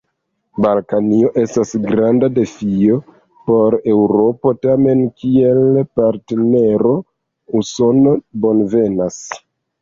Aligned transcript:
Balkanio 0.65 1.27
estas 1.41 1.73
granda 1.83 2.29
defio 2.37 2.95
por 3.51 3.77
Eŭropo: 3.97 4.53
tamen 4.67 5.05
kiel 5.25 5.77
partnero 6.01 6.95
Usono 7.61 8.17
bonvenas. 8.47 9.23